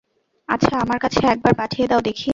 আচ্ছা, 0.49 0.73
আমার 0.79 0.97
কাছে 0.99 1.21
একবার 1.27 1.53
পাঠিয়ে 1.57 1.85
দাও– 1.87 2.05
দেখি! 2.07 2.29